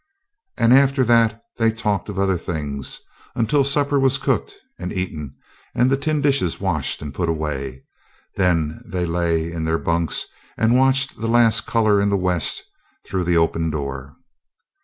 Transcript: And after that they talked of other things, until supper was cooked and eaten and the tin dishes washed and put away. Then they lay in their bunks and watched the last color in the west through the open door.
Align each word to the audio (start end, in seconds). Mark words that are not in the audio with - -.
And 0.57 0.73
after 0.73 1.03
that 1.03 1.43
they 1.59 1.71
talked 1.71 2.09
of 2.09 2.17
other 2.17 2.35
things, 2.35 3.01
until 3.35 3.63
supper 3.63 3.99
was 3.99 4.17
cooked 4.17 4.51
and 4.79 4.91
eaten 4.91 5.35
and 5.75 5.91
the 5.91 5.95
tin 5.95 6.21
dishes 6.21 6.59
washed 6.59 7.03
and 7.03 7.13
put 7.13 7.29
away. 7.29 7.83
Then 8.35 8.81
they 8.83 9.05
lay 9.05 9.51
in 9.51 9.63
their 9.65 9.77
bunks 9.77 10.25
and 10.57 10.75
watched 10.75 11.19
the 11.21 11.27
last 11.27 11.67
color 11.67 12.01
in 12.01 12.09
the 12.09 12.17
west 12.17 12.63
through 13.05 13.25
the 13.25 13.37
open 13.37 13.69
door. 13.69 14.15